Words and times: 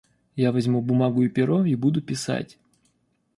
Я 0.39 0.51
возьму 0.53 0.81
бумагу 0.87 1.21
и 1.25 1.29
перо 1.35 1.59
и 1.75 1.75
буду 1.85 2.01
писать. 2.01 2.57